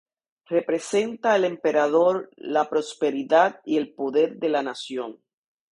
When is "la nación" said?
4.49-5.21